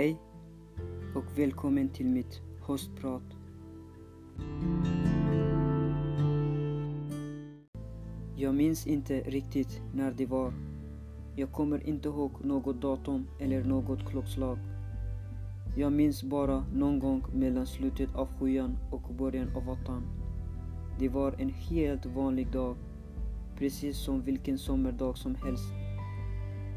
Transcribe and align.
Hej 0.00 0.16
och 1.14 1.24
välkommen 1.38 1.88
till 1.88 2.06
mitt 2.06 2.40
höstprat. 2.66 3.22
Jag 8.36 8.54
minns 8.54 8.86
inte 8.86 9.20
riktigt 9.20 9.82
när 9.94 10.12
det 10.12 10.26
var. 10.26 10.52
Jag 11.36 11.52
kommer 11.52 11.88
inte 11.88 12.08
ihåg 12.08 12.32
något 12.44 12.82
datum 12.82 13.26
eller 13.40 13.64
något 13.64 14.10
klockslag. 14.10 14.58
Jag 15.76 15.92
minns 15.92 16.22
bara 16.22 16.64
någon 16.74 16.98
gång 16.98 17.24
mellan 17.34 17.66
slutet 17.66 18.14
av 18.14 18.28
sjuan 18.38 18.78
och 18.90 19.14
början 19.14 19.56
av 19.56 19.68
åttan. 19.68 20.02
Det 20.98 21.08
var 21.08 21.34
en 21.38 21.50
helt 21.50 22.06
vanlig 22.06 22.52
dag, 22.52 22.76
precis 23.58 23.98
som 23.98 24.22
vilken 24.22 24.58
sommardag 24.58 25.18
som 25.18 25.34
helst. 25.34 25.72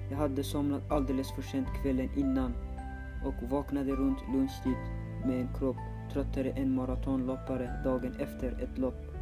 Jag 0.09 0.17
hade 0.17 0.43
somnat 0.43 0.91
alldeles 0.91 1.31
för 1.31 1.41
sent 1.41 1.67
kvällen 1.81 2.09
innan 2.15 2.53
och 3.25 3.49
vaknade 3.49 3.91
runt 3.91 4.19
lunchtid 4.33 4.77
med 5.25 5.41
en 5.41 5.49
kropp 5.57 5.77
tröttare 6.13 6.49
än 6.49 6.75
maratonloppare 6.75 7.81
dagen 7.83 8.15
efter 8.19 8.63
ett 8.63 8.77
lopp. 8.77 9.13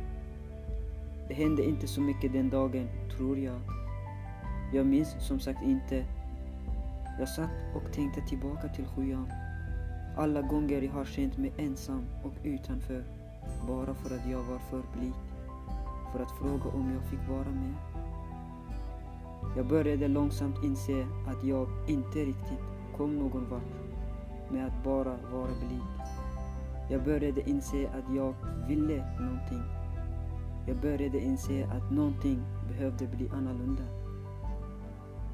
Det 1.28 1.34
hände 1.34 1.66
inte 1.66 1.88
så 1.88 2.02
mycket 2.02 2.34
den 2.34 2.50
dagen, 2.50 2.88
tror 3.18 3.38
jag. 3.38 3.60
Jag 4.74 4.86
minns 4.86 5.16
som 5.20 5.40
sagt 5.40 5.64
inte. 5.64 6.06
Jag 7.20 7.30
satt 7.30 7.50
och 7.76 7.94
tänkte 7.94 8.22
tillbaka 8.22 8.68
till 8.68 8.86
sjuan. 8.86 9.32
Alla 10.18 10.42
gånger 10.42 10.82
jag 10.82 10.92
har 10.92 11.06
känt 11.06 11.38
mig 11.38 11.54
ensam 11.58 12.06
och 12.24 12.34
utanför. 12.44 13.04
Bara 13.68 13.94
för 13.94 14.16
att 14.16 14.30
jag 14.32 14.44
var 14.44 14.60
för 14.60 14.82
blyg. 14.94 15.14
För 16.12 16.20
att 16.20 16.32
fråga 16.32 16.78
om 16.78 16.92
jag 16.94 17.04
fick 17.10 17.30
vara 17.30 17.52
med. 17.52 17.74
Jag 19.58 19.68
började 19.68 20.08
långsamt 20.08 20.64
inse 20.64 21.08
att 21.28 21.44
jag 21.44 21.68
inte 21.88 22.20
riktigt 22.20 22.60
kom 22.98 23.16
någon 23.16 23.50
vart 23.50 23.81
med 24.52 24.68
att 24.68 24.84
bara 24.84 25.18
vara 25.32 25.52
blyg. 25.60 25.82
Jag 26.90 27.04
började 27.04 27.50
inse 27.50 27.90
att 27.90 28.16
jag 28.16 28.34
ville 28.68 29.06
någonting. 29.20 29.64
Jag 30.68 30.78
började 30.82 31.20
inse 31.20 31.66
att 31.66 31.92
någonting 31.92 32.42
behövde 32.68 33.08
bli 33.08 33.30
annorlunda. 33.30 33.84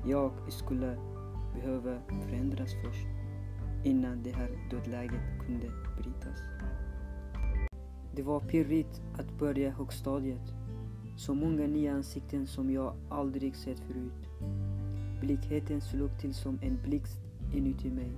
Jag 0.06 0.32
skulle 0.50 0.98
behöva 1.54 1.98
förändras 2.26 2.70
först 2.86 3.08
innan 3.84 4.24
det 4.24 4.32
här 4.32 4.50
dödläget 4.72 5.22
kunde 5.46 5.72
brytas. 5.98 6.40
Det 8.16 8.24
var 8.24 8.40
pirrigt 8.40 9.02
att 9.18 9.40
börja 9.40 9.72
högstadiet. 9.72 10.54
Så 11.18 11.34
många 11.34 11.68
nya 11.68 11.94
ansikten 11.94 12.48
som 12.48 12.72
jag 12.72 12.94
aldrig 13.10 13.56
sett 13.56 13.80
förut. 13.80 14.30
Blickheten 15.22 15.82
slog 15.82 16.20
till 16.20 16.34
som 16.34 16.60
en 16.62 16.80
blixt 16.84 17.20
inuti 17.54 17.90
mig. 17.90 18.12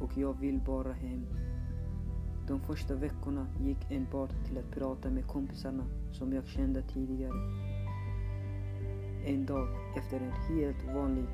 Och 0.00 0.18
jag 0.18 0.40
vill 0.40 0.60
bara 0.66 0.92
hem. 0.92 1.26
De 2.48 2.60
första 2.60 2.94
veckorna 2.94 3.46
gick 3.60 3.90
enbart 3.90 4.46
till 4.46 4.58
att 4.58 4.70
prata 4.70 5.10
med 5.10 5.26
kompisarna 5.26 5.84
som 6.12 6.32
jag 6.32 6.46
kände 6.46 6.82
tidigare. 6.82 7.32
En 9.26 9.46
dag 9.46 9.68
efter 9.96 10.20
en 10.20 10.32
helt 10.32 10.94
vanlig 10.94 11.26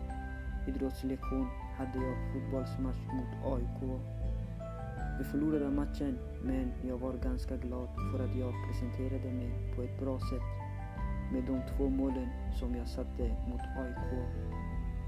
idrottslektion 0.68 1.46
hade 1.76 1.98
jag 1.98 2.32
fotbollsmatch 2.32 3.06
mot 3.12 3.52
AIK. 3.54 4.00
Vi 5.18 5.24
förlorade 5.24 5.70
matchen 5.70 6.18
men 6.42 6.72
jag 6.82 6.98
var 6.98 7.12
ganska 7.12 7.56
glad 7.56 7.88
för 8.12 8.24
att 8.24 8.36
jag 8.36 8.54
presenterade 8.68 9.32
mig 9.32 9.50
på 9.76 9.82
ett 9.82 10.00
bra 10.00 10.18
sätt 10.18 10.42
med 11.32 11.44
de 11.46 11.76
två 11.76 11.88
målen 11.88 12.28
som 12.60 12.74
jag 12.74 12.88
satte 12.88 13.28
mot 13.48 13.60
AIK. 13.60 14.12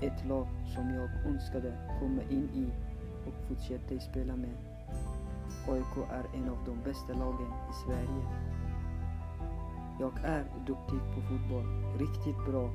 Ett 0.02 0.26
lag 0.28 0.48
som 0.74 0.90
jag 0.94 1.10
önskade 1.26 1.98
komma 2.00 2.22
in 2.30 2.48
i 2.54 2.85
och 3.26 3.48
fortsätta 3.48 4.00
spela 4.00 4.36
med. 4.36 4.56
AIK 5.68 5.96
är 6.10 6.38
en 6.38 6.48
av 6.48 6.58
de 6.66 6.82
bästa 6.84 7.12
lagen 7.12 7.52
i 7.70 7.74
Sverige. 7.84 8.22
Jag 10.00 10.12
är 10.24 10.44
duktig 10.66 11.00
på 11.14 11.20
fotboll, 11.20 11.66
riktigt 11.98 12.46
bra. 12.50 12.70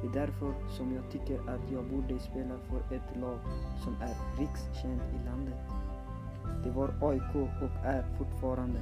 Det 0.00 0.08
är 0.08 0.26
därför 0.26 0.54
som 0.68 0.94
jag 0.94 1.10
tycker 1.10 1.38
att 1.50 1.70
jag 1.72 1.84
borde 1.84 2.18
spela 2.18 2.54
för 2.58 2.96
ett 2.96 3.16
lag 3.20 3.38
som 3.84 3.94
är 4.00 4.38
rikskänt 4.38 5.02
i 5.14 5.26
landet. 5.26 5.58
Det 6.64 6.70
var 6.70 6.94
AIK 7.00 7.34
och 7.34 7.86
är 7.86 8.04
fortfarande. 8.18 8.80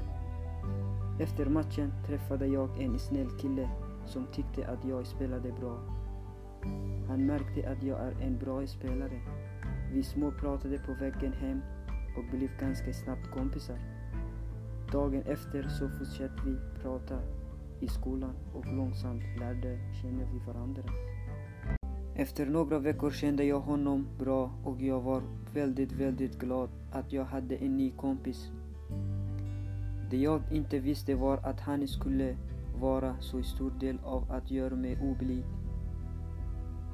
Efter 1.20 1.46
matchen 1.46 1.92
träffade 2.06 2.46
jag 2.46 2.82
en 2.82 2.98
snäll 2.98 3.30
kille 3.40 3.68
som 4.06 4.26
tyckte 4.26 4.68
att 4.68 4.84
jag 4.84 5.06
spelade 5.06 5.52
bra. 5.52 5.78
Han 7.08 7.26
märkte 7.26 7.70
att 7.70 7.82
jag 7.82 7.98
är 8.00 8.12
en 8.20 8.38
bra 8.38 8.66
spelare. 8.66 9.20
Vi 9.92 10.02
småpratade 10.02 10.78
på 10.78 10.92
vägen 10.92 11.32
hem 11.32 11.60
och 12.16 12.24
blev 12.36 12.50
ganska 12.60 12.92
snabbt 12.92 13.30
kompisar. 13.30 13.78
Dagen 14.92 15.22
efter 15.22 15.68
så 15.68 15.88
fortsatte 15.88 16.42
vi 16.46 16.56
prata 16.82 17.18
i 17.80 17.88
skolan 17.88 18.34
och 18.54 18.66
långsamt 18.66 19.22
lärde 19.38 19.78
känna 20.02 20.24
vi 20.32 20.38
varandra. 20.46 20.82
Efter 22.14 22.46
några 22.46 22.78
veckor 22.78 23.10
kände 23.10 23.44
jag 23.44 23.60
honom 23.60 24.06
bra 24.18 24.50
och 24.64 24.82
jag 24.82 25.00
var 25.00 25.22
väldigt, 25.54 25.92
väldigt 25.92 26.38
glad 26.38 26.68
att 26.92 27.12
jag 27.12 27.24
hade 27.24 27.56
en 27.56 27.76
ny 27.76 27.90
kompis. 27.90 28.50
Det 30.10 30.16
jag 30.16 30.42
inte 30.52 30.78
visste 30.78 31.14
var 31.14 31.38
att 31.38 31.60
han 31.60 31.88
skulle 31.88 32.36
vara 32.80 33.16
så 33.20 33.42
stor 33.42 33.70
del 33.80 33.98
av 34.04 34.32
att 34.32 34.50
göra 34.50 34.76
mig 34.76 34.98
oblyg. 35.02 35.44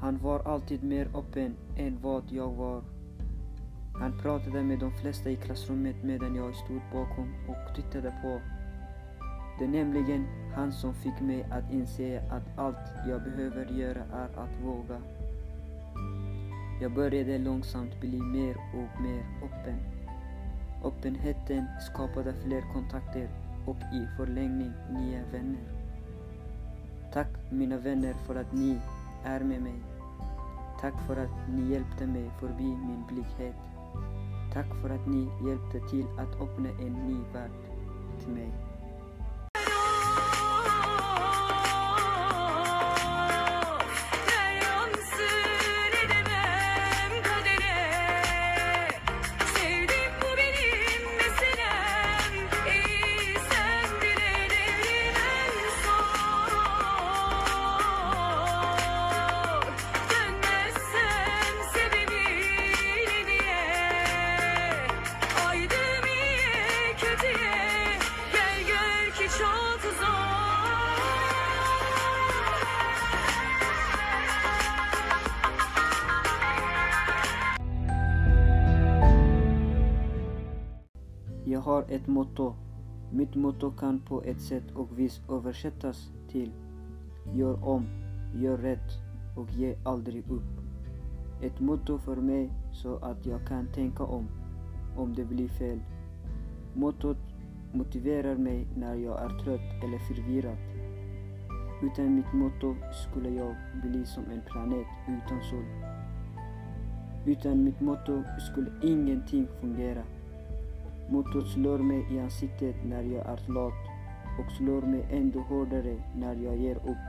Han 0.01 0.19
var 0.19 0.41
alltid 0.41 0.83
mer 0.84 1.09
öppen 1.15 1.57
än 1.77 1.99
vad 2.03 2.25
jag 2.31 2.51
var. 2.51 2.83
Han 3.99 4.19
pratade 4.23 4.62
med 4.62 4.79
de 4.79 4.93
flesta 4.93 5.31
i 5.31 5.37
klassrummet 5.37 5.97
medan 6.03 6.34
jag 6.34 6.55
stod 6.55 6.81
bakom 6.93 7.34
och 7.49 7.77
tittade 7.77 8.15
på. 8.23 8.41
Det 9.59 9.65
är 9.65 9.69
nämligen 9.69 10.27
han 10.55 10.73
som 10.73 10.95
fick 10.95 11.21
mig 11.21 11.43
att 11.51 11.73
inse 11.73 12.23
att 12.31 12.59
allt 12.59 13.09
jag 13.09 13.23
behöver 13.23 13.67
göra 13.67 14.03
är 14.12 14.29
att 14.39 14.65
våga. 14.65 15.01
Jag 16.81 16.95
började 16.95 17.39
långsamt 17.39 18.01
bli 18.01 18.21
mer 18.21 18.57
och 18.57 19.01
mer 19.03 19.25
öppen. 19.45 19.78
Öppenheten 20.84 21.67
skapade 21.81 22.33
fler 22.33 22.65
kontakter 22.73 23.28
och 23.67 23.77
i 23.77 24.07
förlängning 24.17 24.73
nya 24.91 25.21
vänner. 25.33 25.63
Tack 27.13 27.28
mina 27.51 27.78
vänner 27.78 28.15
för 28.27 28.34
att 28.34 28.53
ni 28.53 28.78
är 29.25 29.41
med 29.41 29.62
mig. 29.62 29.82
Tack 30.81 30.94
för 31.06 31.16
att 31.16 31.49
ni 31.49 31.72
hjälpte 31.72 32.06
mig 32.06 32.31
förbi 32.41 32.65
min 32.65 33.04
blyghet. 33.09 33.56
Tack 34.53 34.66
för 34.82 34.91
att 34.91 35.06
ni 35.06 35.28
hjälpte 35.47 35.81
till 35.91 36.06
att 36.19 36.41
öppna 36.41 36.69
en 36.69 36.93
ny 36.93 37.19
värld 37.32 37.50
till 38.21 38.32
mig. 38.32 38.66
Har 81.77 81.84
ett 81.89 82.07
motto. 82.07 82.55
Mitt 83.11 83.34
motto 83.34 83.71
kan 83.71 84.01
på 84.01 84.23
ett 84.23 84.41
sätt 84.41 84.71
och 84.75 84.99
vis 84.99 85.21
översättas 85.31 86.11
till 86.28 86.53
Gör 87.34 87.65
om, 87.65 87.87
gör 88.34 88.59
rätt 88.59 88.91
och 89.37 89.51
ge 89.51 89.77
aldrig 89.84 90.31
upp. 90.31 90.61
Ett 91.43 91.61
motto 91.61 91.99
för 91.99 92.17
mig 92.17 92.51
så 92.73 92.97
att 92.97 93.27
jag 93.27 93.47
kan 93.47 93.67
tänka 93.67 94.03
om, 94.03 94.28
om 94.97 95.15
det 95.15 95.25
blir 95.25 95.49
fel. 95.49 95.81
Mottot 96.75 97.17
motiverar 97.73 98.37
mig 98.37 98.67
när 98.77 98.95
jag 98.95 99.22
är 99.22 99.29
trött 99.29 99.84
eller 99.84 99.99
förvirrad. 99.99 100.57
Utan 101.83 102.15
mitt 102.15 102.33
motto 102.33 102.75
skulle 102.93 103.31
jag 103.31 103.57
bli 103.83 104.07
som 104.07 104.25
en 104.25 104.41
planet 104.47 104.87
utan 105.09 105.43
sol. 105.43 105.65
Utan 107.27 107.65
mitt 107.65 107.81
motto 107.81 108.22
skulle 108.51 108.71
ingenting 108.83 109.49
fungera. 109.61 110.03
Motorn 111.09 111.45
slår 111.45 111.79
mig 111.79 112.07
i 112.11 112.21
ansiktet 112.21 112.77
när 112.85 113.03
jag 113.03 113.27
är 113.27 113.53
lat 113.53 113.73
och 114.39 114.53
slår 114.53 114.83
mig 114.83 115.07
ändå 115.11 115.41
hårdare 115.41 115.97
när 116.17 116.35
jag 116.35 116.57
ger 116.57 116.77
upp. 116.77 117.07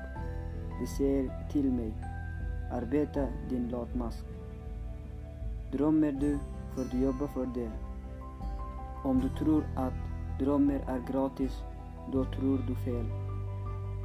Det 0.82 0.88
säger 0.88 1.48
till 1.52 1.72
mig, 1.72 1.94
arbeta 2.72 3.28
din 3.50 3.70
latmask. 3.70 4.26
Drömmer 5.72 6.12
du 6.12 6.40
får 6.76 6.84
du 6.92 7.04
jobba 7.04 7.28
för 7.28 7.46
det. 7.46 7.72
Om 9.04 9.20
du 9.20 9.30
tror 9.30 9.64
att 9.76 9.94
drömmar 10.40 10.82
är 10.88 11.12
gratis, 11.12 11.64
då 12.12 12.26
tror 12.26 12.58
du 12.68 12.76
fel. 12.76 13.06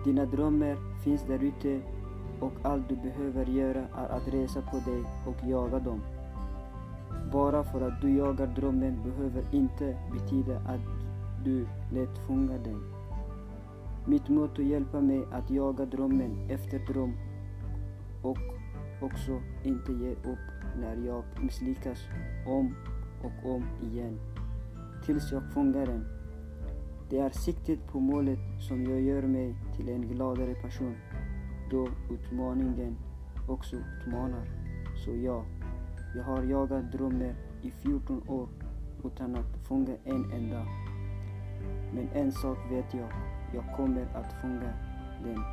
Dina 0.04 0.24
drömmar 0.24 0.76
finns 1.04 1.22
där 1.22 1.44
ute 1.44 1.80
och 2.40 2.52
allt 2.62 2.88
du 2.88 2.96
behöver 2.96 3.46
göra 3.46 3.84
är 3.96 4.08
att 4.08 4.28
resa 4.28 4.62
på 4.62 4.76
dig 4.90 5.02
och 5.26 5.48
jaga 5.48 5.78
dem. 5.78 6.00
Bara 7.32 7.64
för 7.64 7.80
att 7.80 8.00
du 8.00 8.16
jagar 8.16 8.46
drömmen 8.46 9.02
behöver 9.02 9.44
inte 9.52 9.96
betyda 10.12 10.56
att 10.58 10.80
du 11.44 11.66
lätt 11.92 12.18
fångar 12.26 12.58
den. 12.58 12.82
Mitt 14.06 14.28
motto 14.28 14.62
hjälper 14.62 15.00
mig 15.00 15.24
att 15.32 15.50
jaga 15.50 15.84
drömmen 15.84 16.50
efter 16.50 16.78
dröm 16.78 17.12
och 18.22 18.38
också 19.00 19.40
inte 19.64 19.92
ge 19.92 20.12
upp 20.12 20.38
när 20.80 21.06
jag 21.06 21.24
misslyckas 21.42 21.98
om 22.46 22.74
och 23.22 23.54
om 23.54 23.64
igen 23.82 24.18
tills 25.06 25.32
jag 25.32 25.52
fångar 25.52 25.86
den. 25.86 26.04
Det 27.10 27.18
är 27.18 27.30
siktet 27.30 27.86
på 27.86 28.00
målet 28.00 28.38
som 28.68 28.84
jag 28.84 29.00
gör 29.00 29.22
mig 29.22 29.56
till 29.76 29.88
en 29.88 30.08
gladare 30.08 30.54
person 30.54 30.94
då 31.70 31.88
utmaningen 32.10 32.96
också 33.48 33.76
utmanar. 33.76 34.44
Så 35.04 35.10
ja, 35.10 35.44
jag 36.14 36.22
har 36.22 36.42
jagat 36.42 36.92
drömmar 36.92 37.34
i 37.62 37.70
14 37.70 38.22
år 38.28 38.48
utan 39.04 39.36
att 39.36 39.66
fånga 39.68 39.96
en 40.04 40.32
enda. 40.32 40.66
Men 41.94 42.08
en 42.14 42.32
sak 42.32 42.58
vet 42.70 42.94
jag, 42.94 43.12
jag 43.54 43.76
kommer 43.76 44.06
att 44.14 44.32
fånga 44.40 44.72
den 45.24 45.44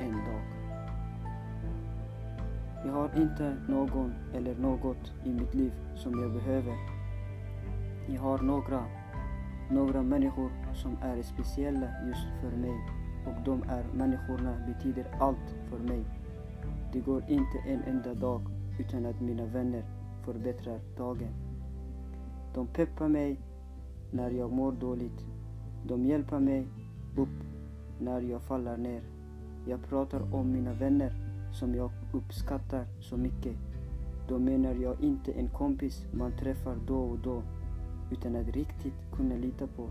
en 0.00 0.12
dag. 0.12 0.42
Jag 2.84 2.92
har 2.92 3.10
inte 3.16 3.56
någon 3.68 4.14
eller 4.34 4.54
något 4.54 5.12
i 5.24 5.32
mitt 5.32 5.54
liv 5.54 5.72
som 5.94 6.20
jag 6.20 6.32
behöver. 6.32 6.74
Jag 8.08 8.20
har 8.20 8.38
några, 8.38 8.84
några 9.70 10.02
människor 10.02 10.50
som 10.74 10.96
är 11.02 11.22
speciella 11.22 11.86
just 12.06 12.26
för 12.40 12.56
mig 12.56 12.78
och 13.26 13.44
de 13.44 13.62
är 13.62 13.84
människorna 13.92 14.56
betyder 14.66 15.06
allt 15.20 15.54
för 15.70 15.78
mig. 15.78 16.04
Det 16.92 17.00
går 17.00 17.22
inte 17.28 17.58
en 17.66 17.82
enda 17.82 18.14
dag 18.14 18.40
utan 18.78 19.06
att 19.06 19.20
mina 19.20 19.44
vänner 19.46 19.84
förbättrar 20.24 20.80
dagen. 20.96 21.28
De 22.54 22.66
peppar 22.66 23.08
mig 23.08 23.40
när 24.10 24.30
jag 24.30 24.52
mår 24.52 24.72
dåligt. 24.72 25.24
De 25.86 26.06
hjälper 26.06 26.38
mig 26.38 26.66
upp 27.16 27.44
när 28.00 28.20
jag 28.20 28.42
faller 28.42 28.76
ner. 28.76 29.02
Jag 29.66 29.82
pratar 29.88 30.34
om 30.34 30.52
mina 30.52 30.72
vänner 30.72 31.12
som 31.52 31.74
jag 31.74 31.90
uppskattar 32.12 32.86
så 33.00 33.16
mycket. 33.16 33.56
Då 34.28 34.38
menar 34.38 34.74
jag 34.74 35.00
inte 35.00 35.32
en 35.32 35.48
kompis 35.48 36.06
man 36.12 36.32
träffar 36.36 36.76
då 36.86 36.96
och 36.96 37.18
då 37.18 37.42
utan 38.10 38.36
att 38.36 38.48
riktigt 38.48 39.16
kunna 39.16 39.34
lita 39.34 39.66
på. 39.66 39.88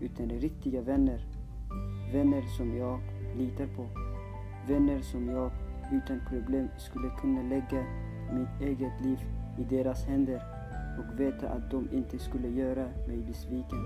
Utan 0.00 0.28
riktiga 0.28 0.80
vänner. 0.80 1.26
Vänner 2.12 2.42
som 2.42 2.76
jag 2.76 3.00
litar 3.36 3.66
på. 3.76 3.86
Vänner 4.68 5.00
som 5.00 5.28
jag 5.28 5.50
utan 5.92 6.20
problem 6.28 6.68
skulle 6.78 7.10
kunna 7.20 7.42
lägga 7.42 7.84
mitt 8.32 8.60
eget 8.60 9.04
liv 9.04 9.18
i 9.58 9.64
deras 9.64 10.04
händer 10.04 10.42
och 10.98 11.20
veta 11.20 11.48
att 11.48 11.70
de 11.70 11.88
inte 11.92 12.18
skulle 12.18 12.48
göra 12.48 12.88
mig 13.08 13.16
besviken. 13.16 13.78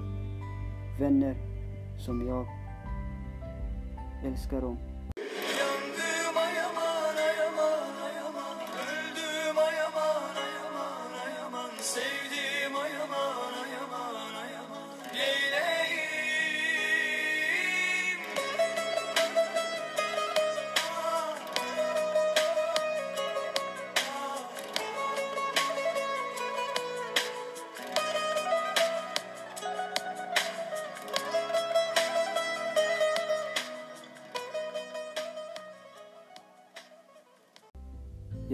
Vänner 1.00 1.36
som 1.98 2.26
jag 2.28 2.46
älskar 4.24 4.60
dem. 4.60 4.78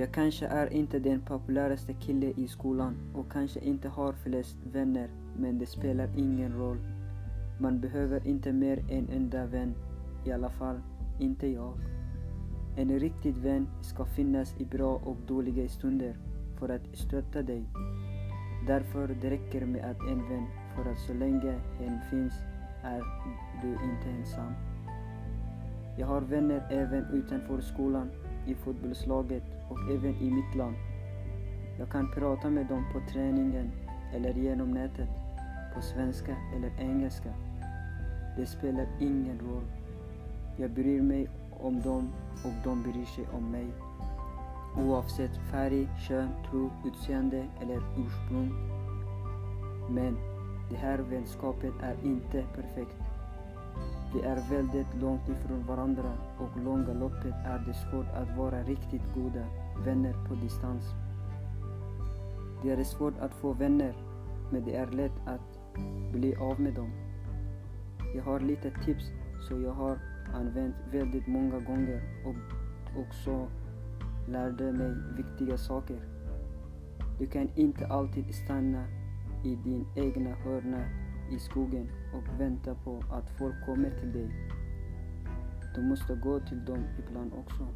Jag 0.02 0.12
kanske 0.12 0.46
är 0.46 0.72
inte 0.72 0.99
den 0.99 1.20
populäraste 1.20 1.93
killen 1.93 2.32
i 2.37 2.49
skolan 2.49 2.94
och 3.14 3.32
kanske 3.32 3.60
inte 3.60 3.88
har 3.88 4.12
flest 4.12 4.56
vänner, 4.72 5.08
men 5.37 5.58
det 5.58 5.66
spelar 5.66 6.08
ingen 6.16 6.52
roll. 6.52 6.78
Man 7.60 7.81
behöver 7.81 8.26
inte 8.26 8.52
mer 8.52 8.78
än 8.78 8.88
en 8.90 9.08
enda 9.08 9.46
vän, 9.46 9.75
i 10.26 10.32
alla 10.32 10.50
fall 10.50 10.81
inte 11.19 11.46
jag. 11.46 11.75
En 12.76 12.99
riktig 12.99 13.34
vän 13.34 13.69
ska 13.82 14.04
finnas 14.04 14.54
i 14.60 14.64
bra 14.64 15.00
och 15.04 15.16
dåliga 15.26 15.69
stunder 15.69 16.16
för 16.58 16.69
att 16.69 16.96
stötta 16.96 17.43
dig. 17.43 17.64
Därför 18.66 19.08
det 19.22 19.31
räcker 19.31 19.66
med 19.66 19.84
att 19.84 20.00
en 20.00 20.28
vän, 20.28 20.46
för 20.76 20.90
att 20.90 20.99
så 20.99 21.14
länge 21.14 21.58
hen 21.78 21.99
finns 22.10 22.34
är 22.82 23.02
du 23.62 23.69
inte 23.69 24.19
ensam. 24.19 24.52
Jag 25.99 26.06
har 26.06 26.20
vänner 26.20 26.66
även 26.70 27.04
utanför 27.12 27.60
skolan, 27.60 28.10
i 28.46 28.54
fotbollslaget 28.54 29.42
och 29.68 29.78
även 29.90 30.14
i 30.14 30.30
mitt 30.30 30.54
land. 30.54 30.76
Jag 31.78 31.90
kan 31.90 32.10
prata 32.10 32.50
med 32.50 32.66
dem 32.66 32.84
på 32.92 33.12
träningen 33.12 33.70
eller 34.14 34.34
genom 34.34 34.70
nätet, 34.70 35.08
på 35.74 35.82
svenska 35.82 36.36
eller 36.56 36.72
engelska. 36.78 37.34
Det 38.36 38.46
spelar 38.46 38.86
ingen 39.00 39.38
roll. 39.38 39.64
Jag 40.56 40.70
bryr 40.70 41.02
mig 41.02 41.28
om 41.60 41.80
dem 41.80 42.12
och 42.44 42.52
de 42.64 42.82
bryr 42.82 43.04
sig 43.04 43.24
om 43.32 43.50
mig. 43.50 43.66
Oavsett 44.76 45.36
färg, 45.50 45.88
kön, 46.08 46.28
tro, 46.50 46.70
utseende 46.86 47.46
eller 47.62 47.76
ursprung. 47.76 48.52
Men 49.90 50.16
det 50.70 50.76
här 50.76 50.98
vänskapet 50.98 51.72
är 51.82 51.96
inte 52.04 52.44
perfekt. 52.54 53.01
De 54.12 54.23
är 54.23 54.50
väldigt 54.50 54.94
långt 55.00 55.29
ifrån 55.29 55.67
varandra 55.67 56.12
och 56.38 56.62
långa 56.64 56.93
loppet 56.93 57.35
är 57.44 57.59
det 57.67 57.75
svårt 57.75 58.06
att 58.14 58.37
vara 58.37 58.62
riktigt 58.62 59.14
goda 59.14 59.44
vänner 59.85 60.14
på 60.28 60.35
distans. 60.35 60.85
Det 62.62 62.71
är 62.71 62.85
svårt 62.85 63.19
att 63.19 63.35
få 63.35 63.52
vänner, 63.52 63.95
men 64.50 64.64
det 64.64 64.76
är 64.76 64.87
lätt 64.87 65.26
att 65.26 65.59
bli 66.12 66.35
av 66.37 66.61
med 66.61 66.75
dem. 66.75 66.90
Jag 68.14 68.23
har 68.23 68.40
lite 68.40 68.71
tips 68.85 69.04
som 69.49 69.62
jag 69.62 69.73
har 69.73 69.99
använt 70.35 70.75
väldigt 70.92 71.26
många 71.26 71.59
gånger 71.59 72.02
och 72.26 72.37
också 73.00 73.49
lärde 74.28 74.73
mig 74.73 74.95
viktiga 75.16 75.59
saker. 75.59 76.00
Du 77.19 77.26
kan 77.26 77.49
inte 77.54 77.87
alltid 77.87 78.35
stanna 78.35 78.85
i 79.45 79.54
din 79.54 79.87
egna 79.97 80.31
hörna 80.31 80.85
i 81.32 81.38
skogen 81.38 81.88
och 82.14 82.40
vänta 82.40 82.74
på 82.74 83.04
att 83.10 83.30
folk 83.38 83.54
kommer 83.66 83.90
till 83.90 84.12
dig. 84.12 84.30
Du 85.74 85.82
måste 85.82 86.14
gå 86.14 86.40
till 86.40 86.64
dem 86.64 86.84
ibland 86.98 87.32
också. 87.34 87.68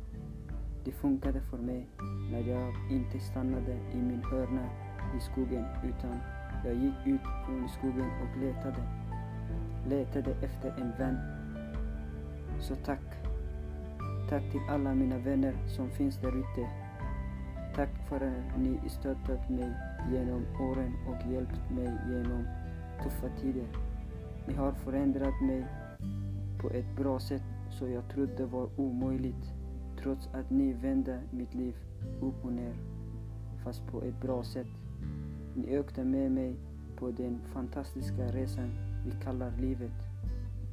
Det 0.85 0.93
funkade 0.93 1.41
för 1.41 1.59
mig 1.59 1.89
när 2.31 2.41
jag 2.41 2.75
inte 2.91 3.19
stannade 3.19 3.73
i 3.93 3.97
min 3.97 4.25
hörna 4.25 4.69
i 5.17 5.21
skogen 5.21 5.65
utan 5.85 6.19
jag 6.65 6.75
gick 6.75 7.07
ut 7.07 7.21
från 7.47 7.69
skogen 7.69 8.11
och 8.23 8.41
letade. 8.41 8.83
Letade 9.89 10.31
efter 10.31 10.71
en 10.81 10.93
vän. 10.99 11.19
Så 12.61 12.75
tack. 12.75 13.01
Tack 14.31 14.51
till 14.51 14.61
alla 14.71 14.95
mina 14.95 15.19
vänner 15.19 15.55
som 15.67 15.91
finns 15.91 16.21
där 16.21 16.39
ute. 16.39 16.71
Tack 17.75 18.09
för 18.09 18.17
att 18.17 18.59
ni 18.59 18.81
stöttat 18.89 19.51
mig 19.51 19.73
genom 20.13 20.47
åren 20.61 20.95
och 21.09 21.33
hjälpt 21.33 21.71
mig 21.71 21.99
genom 22.11 22.47
tuffa 23.03 23.29
tider. 23.41 23.67
Ni 24.47 24.55
har 24.55 24.73
förändrat 24.73 25.41
mig 25.43 25.67
på 26.59 26.71
ett 26.71 26.97
bra 26.97 27.19
sätt 27.19 27.43
så 27.71 27.89
jag 27.89 28.09
trodde 28.09 28.47
var 28.47 28.69
omöjligt 28.77 29.53
trots 30.03 30.29
att 30.33 30.51
ni 30.51 30.73
vände 30.73 31.21
mitt 31.31 31.55
liv 31.55 31.75
upp 32.21 32.45
och 32.45 32.53
ner 32.53 32.75
fast 33.65 33.87
på 33.87 34.03
ett 34.03 34.21
bra 34.21 34.45
sätt. 34.45 34.67
Ni 35.55 35.77
ökade 35.77 36.05
med 36.05 36.33
mig 36.33 36.57
på 36.97 37.11
den 37.11 37.41
fantastiska 37.53 38.27
resan 38.33 38.71
vi 39.07 39.25
kallar 39.25 39.53
livet 39.61 39.93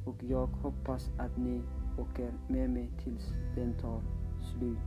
och 0.06 0.16
jag 0.20 0.46
hoppas 0.46 1.10
att 1.18 1.36
ni 1.36 1.62
åker 1.98 2.32
med 2.48 2.70
mig 2.70 2.90
tills 3.04 3.32
den 3.54 3.74
tar 3.74 4.00
slut. 4.40 4.78